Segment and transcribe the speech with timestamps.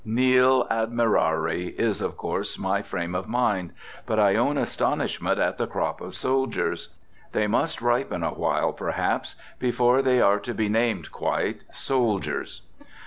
[0.03, 3.71] Nil admirari is, of course, my frame of mind;
[4.07, 6.89] but I own astonishment at the crop of soldiers.
[7.33, 12.63] They must ripen awhile, perhaps, before they are to be named quite soldiers.